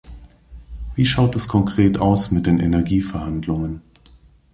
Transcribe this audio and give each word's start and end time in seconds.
Wie 0.95 1.05
schaut 1.05 1.35
es 1.35 1.47
konkret 1.47 1.99
aus 1.99 2.31
mit 2.31 2.47
den 2.47 2.59
Energieverhandlungen? 2.59 3.83